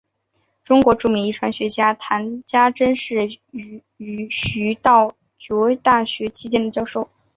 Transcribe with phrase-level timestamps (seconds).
[0.63, 3.37] 中国著名遗传学家谈家桢是
[4.31, 7.07] 徐道觉大学期间的教授。